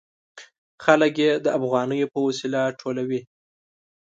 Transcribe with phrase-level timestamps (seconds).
[0.83, 3.21] خلک یې د افغانیو په وسیله ټولوي.